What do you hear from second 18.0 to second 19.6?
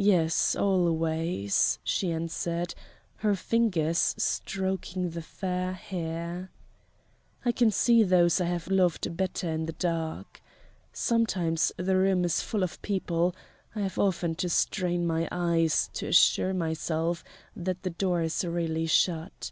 is really shut.